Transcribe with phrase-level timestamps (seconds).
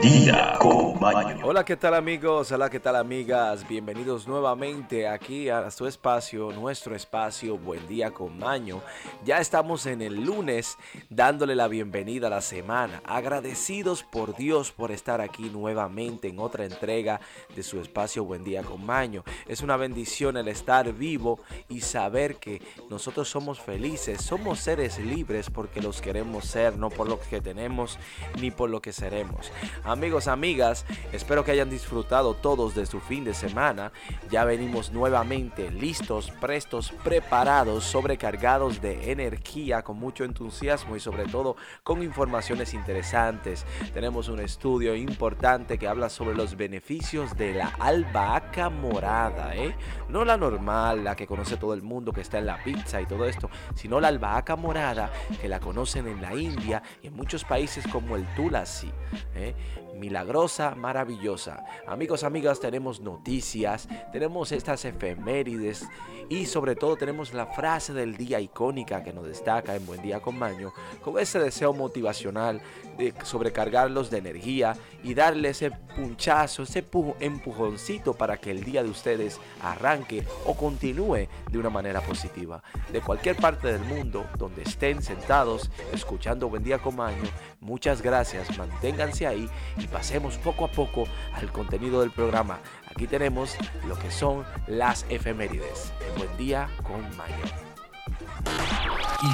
[0.00, 2.52] día con Hola, ¿qué tal amigos?
[2.52, 3.66] Hola, ¿qué tal amigas?
[3.66, 8.82] Bienvenidos nuevamente aquí a su espacio, nuestro espacio, Buen día con Maño.
[9.24, 10.76] Ya estamos en el lunes
[11.08, 13.00] dándole la bienvenida a la semana.
[13.06, 17.22] Agradecidos por Dios por estar aquí nuevamente en otra entrega
[17.56, 19.24] de su espacio Buen día con Maño.
[19.48, 21.40] Es una bendición el estar vivo
[21.70, 27.08] y saber que nosotros somos felices, somos seres libres porque los queremos ser, no por
[27.08, 27.98] lo que tenemos
[28.38, 29.50] ni por lo que seremos.
[29.82, 33.92] Amigos, amigas, espero que hayan disfrutado todos de su fin de semana.
[34.30, 41.56] Ya venimos nuevamente listos, prestos, preparados, sobrecargados de energía, con mucho entusiasmo y sobre todo
[41.82, 43.64] con informaciones interesantes.
[43.92, 49.74] Tenemos un estudio importante que habla sobre los beneficios de la albahaca morada, ¿eh?
[50.08, 53.06] No la normal, la que conoce todo el mundo, que está en la pizza y
[53.06, 55.10] todo esto, sino la albahaca morada
[55.40, 58.90] que la conocen en la India y en muchos países como el Tulasi.
[59.34, 59.54] ¿eh?
[60.00, 61.64] milagrosa, maravillosa.
[61.86, 65.86] Amigos, amigas, tenemos noticias, tenemos estas efemérides
[66.30, 70.20] y sobre todo tenemos la frase del día icónica que nos destaca en Buen Día
[70.20, 72.62] con Maño, con ese deseo motivacional
[72.96, 76.84] de sobrecargarlos de energía y darle ese punchazo, ese
[77.18, 82.62] empujoncito para que el día de ustedes arranque o continúe de una manera positiva.
[82.92, 88.56] De cualquier parte del mundo donde estén sentados escuchando Buen Día con Maño, muchas gracias,
[88.56, 92.60] manténganse ahí y pasemos poco a poco al contenido del programa.
[92.90, 95.92] Aquí tenemos lo que son las efemérides.
[96.16, 97.34] buen día con Mayo.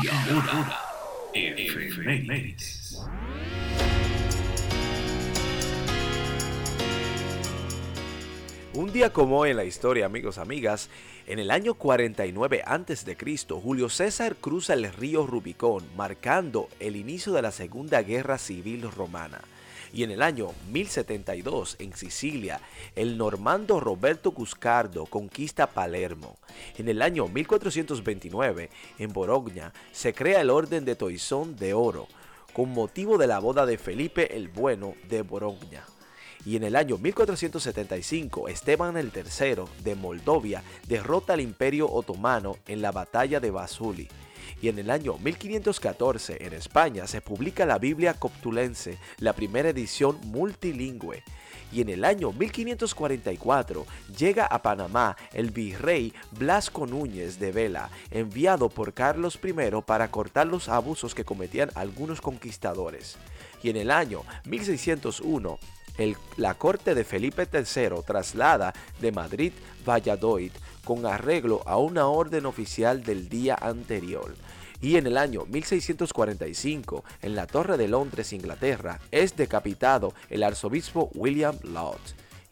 [0.03, 0.81] Y ahora,
[1.33, 3.07] efemérides.
[8.77, 10.91] Un día como hoy en la historia, amigos, amigas,
[11.27, 13.17] en el año 49 a.C.,
[13.49, 19.41] Julio César cruza el río Rubicón, marcando el inicio de la Segunda Guerra Civil Romana.
[19.93, 22.61] Y en el año 1072, en Sicilia,
[22.95, 26.37] el normando Roberto Cuscardo conquista Palermo.
[26.77, 32.09] En el año 1429, en Borogna, se crea el Orden de Toisón de Oro,
[32.53, 35.85] con motivo de la boda de Felipe el Bueno de Borogna.
[36.45, 42.83] Y en el año 1475, Esteban el III de Moldovia derrota al Imperio Otomano en
[42.83, 44.09] la batalla de Basuli
[44.61, 50.19] y en el año 1514 en España se publica la Biblia Coptulense, la primera edición
[50.25, 51.23] multilingüe.
[51.73, 53.87] Y en el año 1544
[54.17, 59.53] llega a Panamá el virrey Blasco Núñez de Vela, enviado por Carlos I
[59.85, 63.17] para cortar los abusos que cometían algunos conquistadores.
[63.63, 65.59] Y en el año 1601
[66.37, 69.53] la corte de Felipe III traslada de Madrid
[69.87, 70.53] Valladolid
[70.85, 74.35] con arreglo a una orden oficial del día anterior.
[74.81, 81.11] Y en el año 1645, en la Torre de Londres, Inglaterra, es decapitado el arzobispo
[81.15, 81.97] William Laud.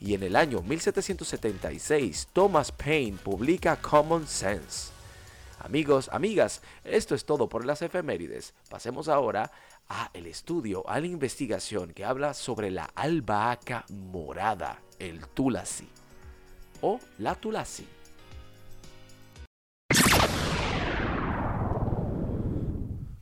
[0.00, 4.92] Y en el año 1776, Thomas Paine publica Common Sense.
[5.60, 8.52] Amigos, amigas, esto es todo por las efemérides.
[8.68, 9.50] Pasemos ahora
[9.88, 15.88] a el estudio, a la investigación que habla sobre la albahaca morada, el tulasi
[16.80, 17.86] o la tulasi.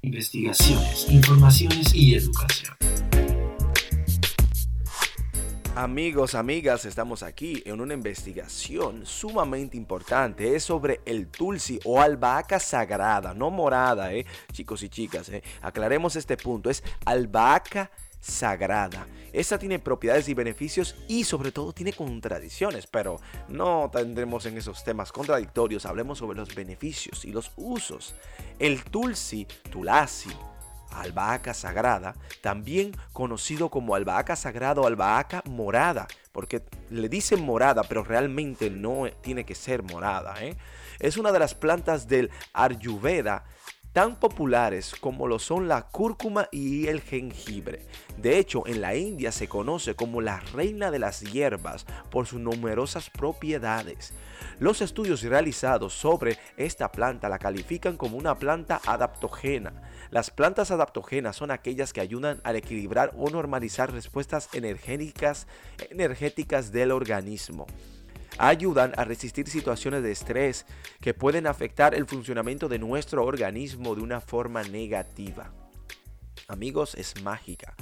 [0.03, 2.82] Investigaciones, informaciones y educación.
[5.75, 10.55] Amigos, amigas, estamos aquí en una investigación sumamente importante.
[10.55, 14.27] Es sobre el tulsi o albahaca sagrada, no morada, ¿eh?
[14.53, 15.43] Chicos y chicas, ¿eh?
[15.63, 16.69] aclaremos este punto.
[16.69, 17.91] Es albahaca
[18.21, 19.07] sagrada.
[19.33, 23.19] Esta tiene propiedades y beneficios y sobre todo tiene contradicciones, pero
[23.49, 25.87] no tendremos en esos temas contradictorios.
[25.87, 28.15] Hablemos sobre los beneficios y los usos.
[28.59, 30.31] El tulsi, tulasi,
[30.93, 38.05] albahaca sagrada, también conocido como albahaca sagrada o albahaca morada, porque le dicen morada, pero
[38.05, 40.35] realmente no tiene que ser morada.
[40.41, 40.57] ¿eh?
[40.99, 43.45] Es una de las plantas del Ayurveda
[43.93, 47.83] tan populares como lo son la cúrcuma y el jengibre.
[48.17, 52.41] De hecho, en la India se conoce como la reina de las hierbas por sus
[52.41, 54.13] numerosas propiedades.
[54.59, 59.73] Los estudios realizados sobre esta planta la califican como una planta adaptogena.
[60.11, 65.47] Las plantas adaptógenas son aquellas que ayudan a equilibrar o normalizar respuestas energéticas,
[65.91, 67.67] energéticas del organismo
[68.39, 70.67] ayudan a resistir situaciones de estrés
[71.01, 75.53] que pueden afectar el funcionamiento de nuestro organismo de una forma negativa.
[76.49, 77.75] Amigos, es mágica.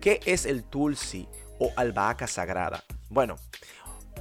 [0.00, 1.28] ¿Qué es el tulsi
[1.58, 2.84] o albahaca sagrada?
[3.08, 3.36] Bueno,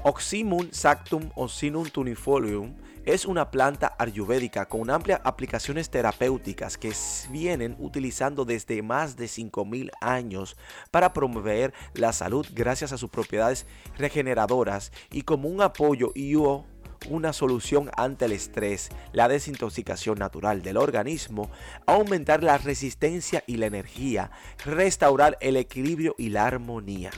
[0.04, 2.76] Oxymum sactum ocinum tunifolium
[3.06, 6.94] Es una planta ayurvédica con amplias aplicaciones terapéuticas que
[7.32, 10.56] vienen utilizando desde más de 5.000 años
[10.90, 13.66] para promover la salud gracias a sus propiedades
[13.98, 16.66] regeneradoras y como un apoyo y o
[17.10, 21.52] una solución ante el estrés, la desintoxicación natural del organismo,
[21.86, 24.32] aumentar la resistencia y la energía,
[24.64, 27.12] restaurar el equilibrio y la armonía.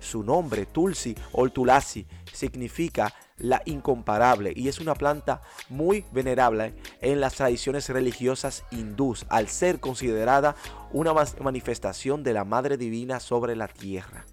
[0.00, 7.20] Su nombre, Tulsi o Tulasi, significa la incomparable y es una planta muy venerable en
[7.20, 10.56] las tradiciones religiosas hindús al ser considerada
[10.92, 14.24] una manifestación de la Madre Divina sobre la tierra.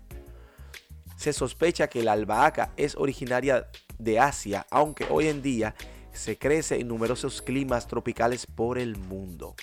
[1.15, 3.67] Se sospecha que la albahaca es originaria
[3.97, 5.75] de Asia, aunque hoy en día
[6.12, 9.56] se crece en numerosos climas tropicales por el mundo.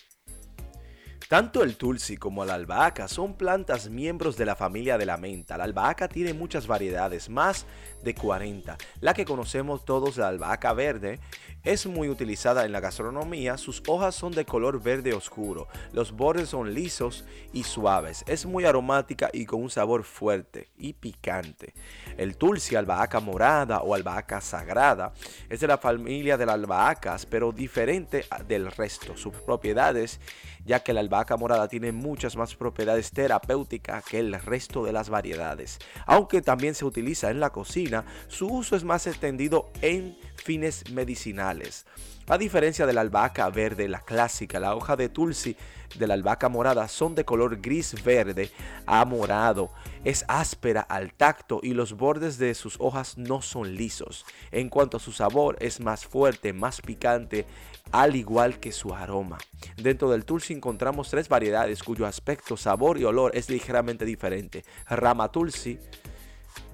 [1.33, 5.57] Tanto el tulsi como la albahaca son plantas miembros de la familia de la menta.
[5.57, 7.65] La albahaca tiene muchas variedades, más
[8.03, 8.77] de 40.
[9.01, 11.21] La que conocemos todos, la albahaca verde,
[11.65, 13.57] es muy utilizada en la gastronomía.
[13.57, 15.69] Sus hojas son de color verde oscuro.
[15.95, 17.25] Los bordes son lisos
[17.55, 18.25] y suaves.
[18.27, 21.73] Es muy aromática y con un sabor fuerte y picante.
[22.19, 25.15] El tulsi, albahaca morada o albahaca sagrada,
[25.49, 29.17] es de la familia de las albahacas, pero diferente del resto.
[29.17, 30.21] Sus propiedades
[30.65, 35.09] ya que la albahaca morada tiene muchas más propiedades terapéuticas que el resto de las
[35.09, 35.79] variedades.
[36.07, 41.87] Aunque también se utiliza en la cocina, su uso es más extendido en fines medicinales.
[42.29, 45.57] A diferencia de la albahaca verde, la clásica, la hoja de tulsi
[45.99, 48.51] de la albahaca morada son de color gris verde
[48.87, 49.71] a morado.
[50.05, 54.25] Es áspera al tacto y los bordes de sus hojas no son lisos.
[54.51, 57.45] En cuanto a su sabor, es más fuerte, más picante,
[57.93, 59.39] al igual que su aroma.
[59.77, 64.65] Dentro del tulsi encontramos tres variedades cuyo aspecto, sabor y olor es ligeramente diferente.
[64.89, 65.79] Rama tulsi,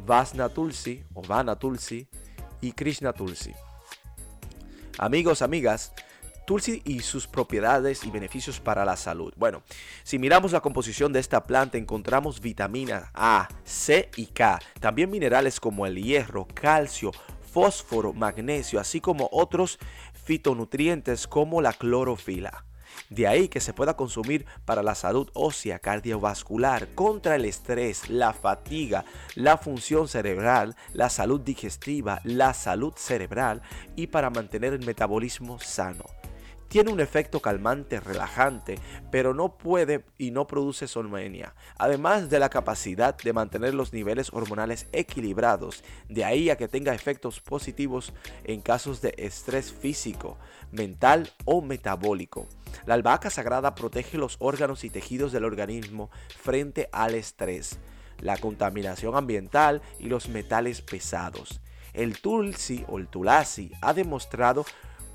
[0.06, 2.08] Vasna tulsi o Vana tulsi
[2.60, 3.52] y Krishna tulsi.
[4.98, 5.92] Amigos, amigas,
[6.48, 9.34] Tulsi y sus propiedades y beneficios para la salud.
[9.36, 9.62] Bueno,
[10.02, 15.60] si miramos la composición de esta planta encontramos vitaminas A, C y K, también minerales
[15.60, 17.12] como el hierro, calcio,
[17.52, 19.78] fósforo, magnesio, así como otros
[20.28, 22.66] fitonutrientes como la clorofila.
[23.08, 28.34] De ahí que se pueda consumir para la salud ósea, cardiovascular, contra el estrés, la
[28.34, 33.62] fatiga, la función cerebral, la salud digestiva, la salud cerebral
[33.96, 36.04] y para mantener el metabolismo sano.
[36.68, 38.78] Tiene un efecto calmante, relajante,
[39.10, 44.30] pero no puede y no produce somnia, además de la capacidad de mantener los niveles
[44.34, 48.12] hormonales equilibrados, de ahí a que tenga efectos positivos
[48.44, 50.36] en casos de estrés físico,
[50.70, 52.46] mental o metabólico.
[52.84, 57.78] La albahaca sagrada protege los órganos y tejidos del organismo frente al estrés,
[58.20, 61.62] la contaminación ambiental y los metales pesados.
[61.94, 64.66] El tulsi o el tulasi ha demostrado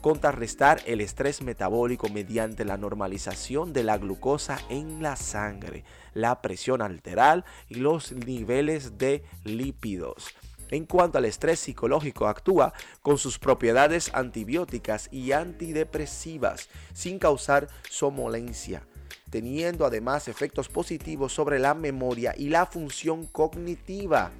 [0.04, 6.82] contrarrestar el estrés metabólico mediante la normalización de la glucosa en la sangre, la presión
[6.82, 10.28] arterial y los niveles de lípidos.
[10.72, 18.86] En cuanto al estrés psicológico, actúa con sus propiedades antibióticas y antidepresivas sin causar somolencia,
[19.30, 24.32] teniendo además efectos positivos sobre la memoria y la función cognitiva.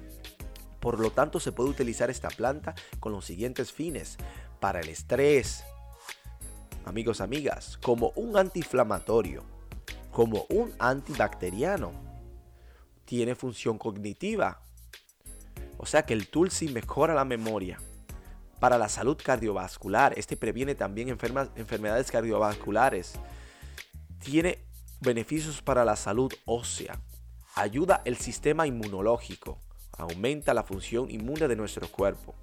[0.84, 4.18] Por lo tanto, se puede utilizar esta planta con los siguientes fines
[4.64, 5.62] para el estrés,
[6.86, 9.44] amigos, amigas, como un antiinflamatorio,
[10.10, 11.92] como un antibacteriano.
[13.04, 14.62] Tiene función cognitiva.
[15.76, 17.78] O sea que el Tulsi mejora la memoria.
[18.58, 23.16] Para la salud cardiovascular, este previene también enfermedades cardiovasculares.
[24.18, 24.64] Tiene
[25.02, 26.98] beneficios para la salud ósea.
[27.54, 29.58] Ayuda el sistema inmunológico.
[29.92, 32.34] Aumenta la función inmune de nuestro cuerpo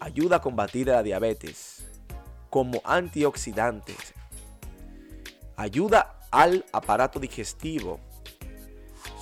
[0.00, 1.86] ayuda a combatir la diabetes
[2.50, 4.14] como antioxidantes,
[5.56, 8.00] ayuda al aparato digestivo,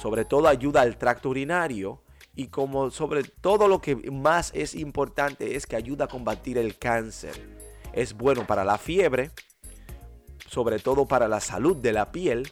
[0.00, 2.02] sobre todo ayuda al tracto urinario
[2.36, 6.76] y como sobre todo lo que más es importante es que ayuda a combatir el
[6.78, 7.34] cáncer.
[7.92, 9.30] Es bueno para la fiebre,
[10.48, 12.50] sobre todo para la salud de la piel.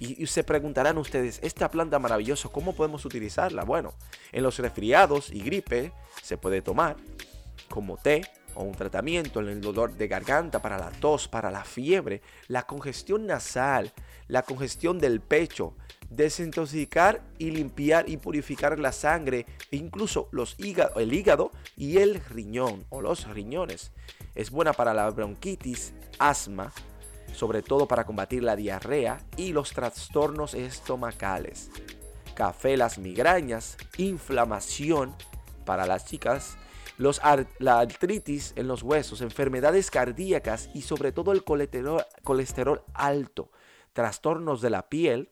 [0.00, 3.64] Y, se preguntarán ustedes, esta planta maravillosa, ¿cómo podemos utilizarla?
[3.64, 3.92] Bueno,
[4.32, 5.92] en los resfriados y gripe
[6.22, 6.96] se puede tomar
[7.68, 8.22] como té
[8.54, 12.62] o un tratamiento en el dolor de garganta, para la tos, para la fiebre, la
[12.62, 13.92] congestión nasal,
[14.26, 15.76] la congestión del pecho,
[16.08, 22.24] desintoxicar y limpiar y purificar la sangre, e incluso los hígado, el hígado y el
[22.24, 23.92] riñón o los riñones.
[24.34, 26.72] Es buena para la bronquitis, asma,
[27.32, 31.70] sobre todo para combatir la diarrea y los trastornos estomacales.
[32.34, 35.14] Café, las migrañas, inflamación
[35.64, 36.56] para las chicas
[37.58, 43.50] la artritis en los huesos, enfermedades cardíacas y sobre todo el colesterol, colesterol alto,
[43.94, 45.30] trastornos de la piel,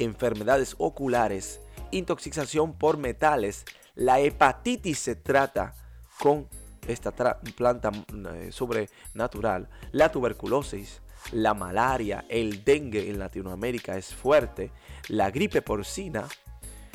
[0.00, 1.60] enfermedades oculares,
[1.92, 3.64] intoxicación por metales.
[3.94, 5.76] La hepatitis se trata
[6.18, 6.48] con
[6.88, 11.00] esta planta eh, sobrenatural, la tuberculosis,
[11.32, 14.70] la malaria, el dengue en Latinoamérica es fuerte,
[15.08, 16.28] la gripe porcina,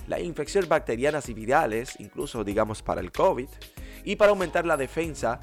[0.07, 3.49] la infección bacterianas y virales, incluso digamos para el COVID,
[4.03, 5.39] y para aumentar la defensa,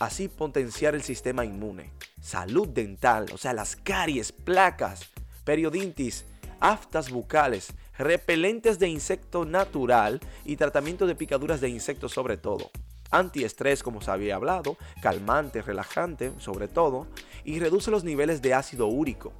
[0.00, 1.92] así potenciar el sistema inmune.
[2.20, 5.10] Salud dental, o sea, las caries, placas,
[5.44, 6.24] periodintis,
[6.60, 12.70] aftas bucales, repelentes de insecto natural y tratamiento de picaduras de insectos sobre todo.
[13.10, 17.06] Antiestrés, como se había hablado, calmante, relajante, sobre todo,
[17.44, 19.32] y reduce los niveles de ácido úrico.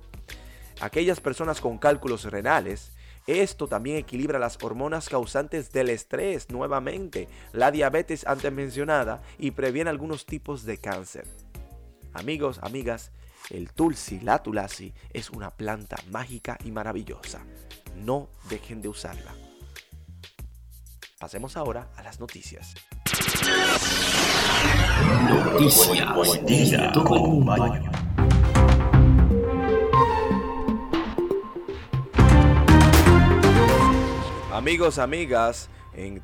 [0.81, 2.93] Aquellas personas con cálculos renales,
[3.27, 9.91] esto también equilibra las hormonas causantes del estrés, nuevamente, la diabetes antes mencionada, y previene
[9.91, 11.27] algunos tipos de cáncer.
[12.13, 13.11] Amigos, amigas,
[13.51, 17.45] el tulsi, la tulasi, es una planta mágica y maravillosa.
[17.97, 19.35] No dejen de usarla.
[21.19, 22.75] Pasemos ahora a las noticias.
[25.29, 26.07] Noticias
[34.53, 35.71] Amigos, amigas,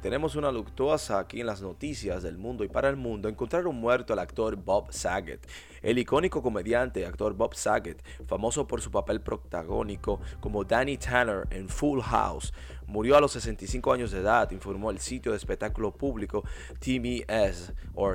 [0.03, 3.31] tenemos una luctuosa aquí en las noticias del mundo y para el mundo.
[3.31, 5.49] Encontraron muerto al actor Bob Saget.
[5.81, 11.47] El icónico comediante y actor Bob Saget, famoso por su papel protagónico como Danny Tanner
[11.51, 12.53] en Full House,
[12.93, 16.45] murió a los 65 años de edad, informó el sitio de espectáculo público
[16.79, 18.15] TMS o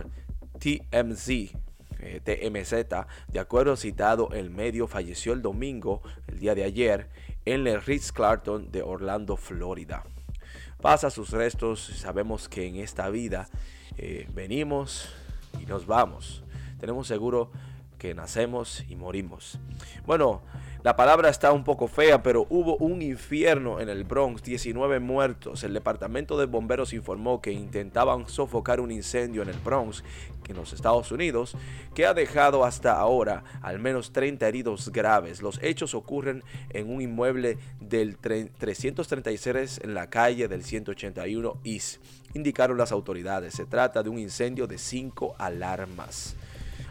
[0.60, 1.30] TMZ.
[2.00, 2.74] Eh, TMZ,
[3.28, 7.10] de acuerdo citado, el medio falleció el domingo, el día de ayer,
[7.44, 10.04] en el Ritz Carlton de Orlando, Florida
[10.82, 11.82] pasa sus restos.
[11.82, 13.50] Sabemos que en esta vida
[13.98, 15.10] eh, venimos
[15.60, 16.44] y nos vamos.
[16.80, 17.52] Tenemos seguro
[17.98, 19.60] que nacemos y morimos.
[20.06, 20.42] Bueno,
[20.84, 25.64] la palabra está un poco fea, pero hubo un infierno en el Bronx, 19 muertos.
[25.64, 30.04] El departamento de bomberos informó que intentaban sofocar un incendio en el Bronx,
[30.48, 31.58] en los Estados Unidos,
[31.94, 35.42] que ha dejado hasta ahora al menos 30 heridos graves.
[35.42, 42.02] Los hechos ocurren en un inmueble del 336 en la calle del 181 East,
[42.34, 43.56] indicaron las autoridades.
[43.56, 46.36] Se trata de un incendio de 5 alarmas.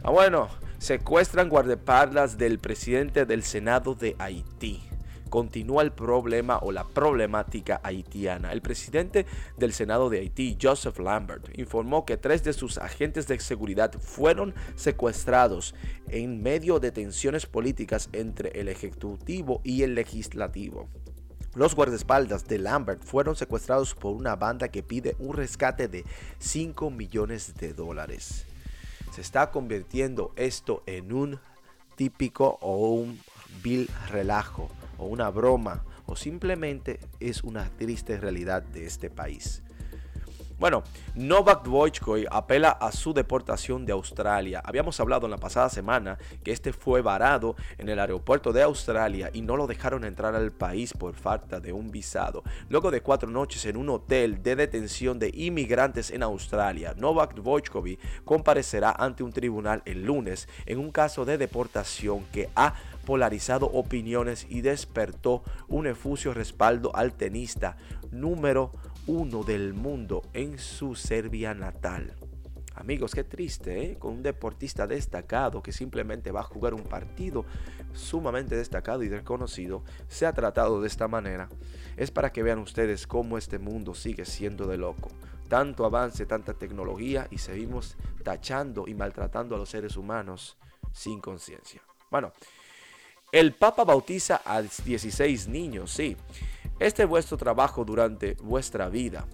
[0.03, 0.49] Ah, bueno,
[0.79, 4.83] secuestran guardaespaldas del presidente del Senado de Haití.
[5.31, 8.53] Continúa el problema o la problemática haitiana.
[8.53, 9.27] El presidente
[9.57, 14.55] del Senado de Haití, Joseph Lambert, informó que tres de sus agentes de seguridad fueron
[14.77, 15.75] secuestrados
[16.09, 20.89] en medio de tensiones políticas entre el Ejecutivo y el Legislativo.
[21.55, 26.05] Los guardaespaldas de Lambert fueron secuestrados por una banda que pide un rescate de
[26.39, 28.47] 5 millones de dólares
[29.17, 31.41] se está convirtiendo esto en un
[31.95, 33.19] típico o un
[33.63, 34.69] vil relajo
[34.99, 39.63] o una broma o simplemente es una triste realidad de este país.
[40.59, 40.85] Bueno,
[41.15, 44.63] Novak Djokovic apela a su deportación de Australia.
[44.65, 49.29] Habíamos hablado en la pasada semana que este fue varado en el aeropuerto de Australia
[49.35, 52.43] y no lo dejaron entrar al país por falta de un visado.
[52.71, 58.25] Luego de cuatro noches en un hotel de detención de inmigrantes en Australia, Novak Djokovic
[58.25, 62.73] comparecerá ante un tribunal el lunes en un caso de deportación que ha
[63.05, 67.77] polarizado opiniones y despertó un efusivo respaldo al tenista
[68.11, 68.73] número
[69.07, 72.15] uno del mundo en su Serbia natal.
[72.75, 73.99] Amigos, qué triste, ¿eh?
[73.99, 77.47] con un deportista destacado que simplemente va a jugar un partido
[77.95, 81.49] sumamente destacado y reconocido, se ha tratado de esta manera.
[81.97, 85.09] Es para que vean ustedes cómo este mundo sigue siendo de loco.
[85.49, 90.59] Tanto avance, tanta tecnología y seguimos tachando y maltratando a los seres humanos
[90.93, 91.81] sin conciencia.
[92.11, 92.33] Bueno,
[93.33, 96.17] el Papa bautiza a 16 niños, sí.
[96.79, 99.27] Este es vuestro trabajo durante vuestra vida.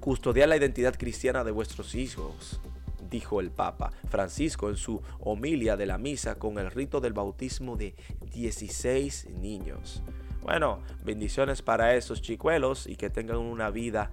[0.00, 2.62] Custodiar la identidad cristiana de vuestros hijos,
[3.10, 7.76] dijo el Papa Francisco en su homilia de la misa con el rito del bautismo
[7.76, 7.94] de
[8.32, 10.02] 16 niños.
[10.40, 14.10] Bueno, bendiciones para esos chicuelos y que tengan una vida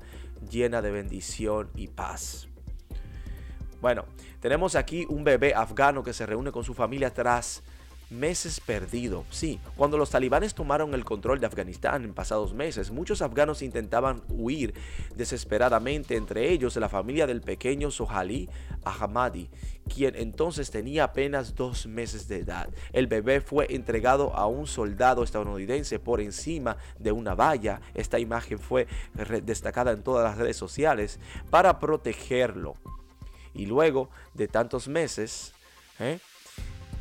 [0.52, 2.50] llena de bendición y paz.
[3.80, 4.04] Bueno,
[4.42, 7.64] tenemos aquí un bebé afgano que se reúne con su familia tras
[8.10, 9.26] meses perdidos.
[9.30, 14.22] Sí, cuando los talibanes tomaron el control de Afganistán en pasados meses, muchos afganos intentaban
[14.30, 14.74] huir
[15.16, 18.50] desesperadamente, entre ellos la familia del pequeño Sohali
[18.84, 19.50] Ahmadi,
[19.94, 22.70] quien entonces tenía apenas dos meses de edad.
[22.94, 27.82] El bebé fue entregado a un soldado estadounidense por encima de una valla.
[27.94, 28.88] Esta imagen fue
[29.44, 32.76] destacada en todas las redes sociales para protegerlo.
[33.54, 35.54] Y luego de tantos meses,
[36.00, 36.20] ¿eh?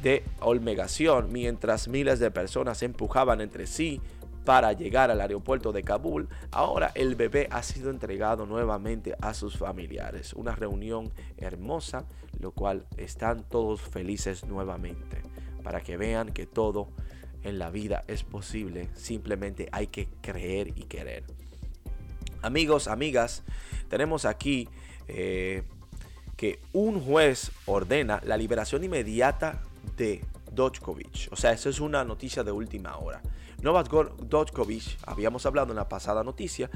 [0.03, 4.01] De olmegación mientras miles de personas se empujaban entre sí
[4.45, 9.59] para llegar al aeropuerto de Kabul, ahora el bebé ha sido entregado nuevamente a sus
[9.59, 10.33] familiares.
[10.33, 12.07] Una reunión hermosa,
[12.41, 15.21] lo cual están todos felices nuevamente,
[15.63, 16.89] para que vean que todo
[17.43, 21.25] en la vida es posible, simplemente hay que creer y querer.
[22.41, 23.43] Amigos, amigas,
[23.91, 24.67] tenemos aquí
[25.09, 25.63] eh,
[26.39, 29.61] que un juez ordena la liberación inmediata
[29.99, 31.29] de Djokovic.
[31.31, 33.21] O sea, eso es una noticia de última hora.
[33.61, 36.71] Novak Djokovic, habíamos hablado en la pasada noticia,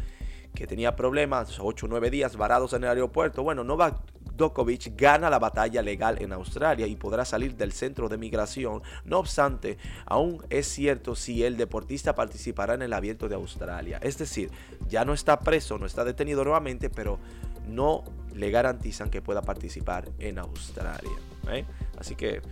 [0.54, 3.42] que tenía problemas, 8 o 9 días varados en el aeropuerto.
[3.42, 3.96] Bueno, Novak
[4.36, 8.82] Djokovic gana la batalla legal en Australia y podrá salir del centro de migración.
[9.04, 13.98] No obstante, aún es cierto si el deportista participará en el abierto de Australia.
[14.02, 14.50] Es decir,
[14.88, 17.18] ya no está preso, no está detenido nuevamente, pero
[17.68, 21.12] no le garantizan que pueda participar en Australia.
[21.50, 21.64] ¿eh?
[21.98, 22.42] Así que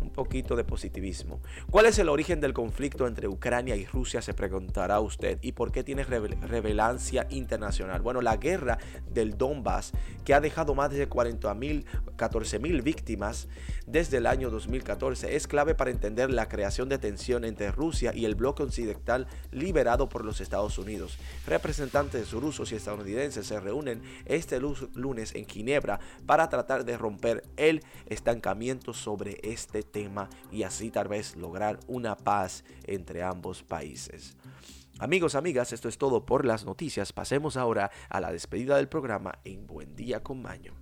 [0.00, 1.40] un poquito de positivismo.
[1.70, 4.22] ¿Cuál es el origen del conflicto entre Ucrania y Rusia?
[4.22, 5.38] Se preguntará usted.
[5.42, 8.02] ¿Y por qué tiene relevancia internacional?
[8.02, 8.78] Bueno, la guerra
[9.10, 9.92] del Donbass,
[10.24, 13.48] que ha dejado más de 40 mil, 14 mil víctimas
[13.86, 18.24] desde el año 2014, es clave para entender la creación de tensión entre Rusia y
[18.24, 21.18] el bloque occidental liberado por los Estados Unidos.
[21.46, 27.82] Representantes rusos y estadounidenses se reúnen este lunes en Ginebra para tratar de romper el
[28.06, 34.36] estancamiento sobre este tema y así tal vez lograr una paz entre ambos países.
[34.98, 37.12] Amigos, amigas, esto es todo por las noticias.
[37.12, 40.74] Pasemos ahora a la despedida del programa en Buen Día con Maño.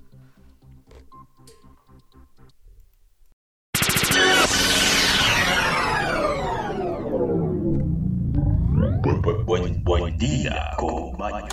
[9.46, 11.48] Buen, buen día con Maño.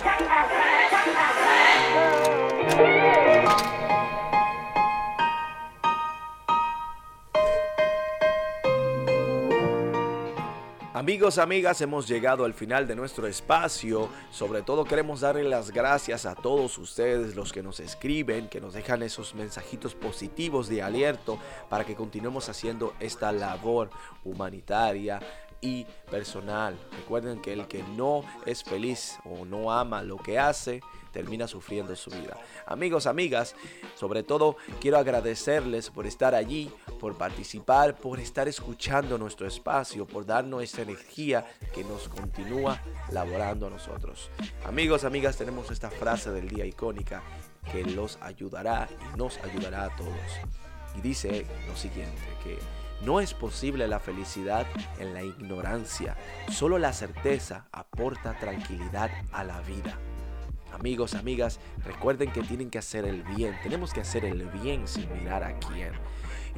[11.06, 14.08] Amigos, amigas, hemos llegado al final de nuestro espacio.
[14.32, 18.74] Sobre todo queremos darle las gracias a todos ustedes, los que nos escriben, que nos
[18.74, 21.38] dejan esos mensajitos positivos de alerto
[21.68, 23.88] para que continuemos haciendo esta labor
[24.24, 25.20] humanitaria
[25.60, 26.76] y personal.
[26.98, 30.80] Recuerden que el que no es feliz o no ama lo que hace,
[31.16, 32.36] termina sufriendo su vida.
[32.66, 33.54] Amigos, amigas,
[33.94, 40.26] sobre todo quiero agradecerles por estar allí, por participar, por estar escuchando nuestro espacio, por
[40.26, 44.30] darnos esta energía que nos continúa laborando a nosotros.
[44.66, 47.22] Amigos, amigas, tenemos esta frase del día icónica
[47.72, 50.12] que los ayudará y nos ayudará a todos.
[50.98, 52.58] Y dice lo siguiente, que
[53.00, 54.66] no es posible la felicidad
[54.98, 56.14] en la ignorancia,
[56.50, 59.98] solo la certeza aporta tranquilidad a la vida.
[60.78, 63.56] Amigos, amigas, recuerden que tienen que hacer el bien.
[63.62, 65.92] Tenemos que hacer el bien sin mirar a quién.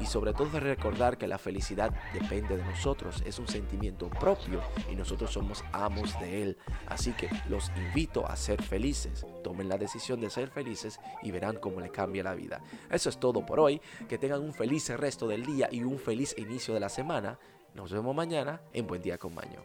[0.00, 3.22] Y sobre todo recordar que la felicidad depende de nosotros.
[3.24, 6.58] Es un sentimiento propio y nosotros somos amos de él.
[6.88, 9.24] Así que los invito a ser felices.
[9.44, 12.60] Tomen la decisión de ser felices y verán cómo le cambia la vida.
[12.90, 13.80] Eso es todo por hoy.
[14.08, 17.38] Que tengan un feliz resto del día y un feliz inicio de la semana.
[17.72, 19.62] Nos vemos mañana en Buen Día con Maño.